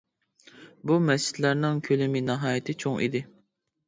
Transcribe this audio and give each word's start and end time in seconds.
بۇ 0.91 0.95
مەسچىتلەرنىڭ 1.09 1.77
كۆلىمى 1.87 2.21
ناھايىتى 2.31 2.75
چوڭ 2.85 2.97
ئىدى. 3.05 3.23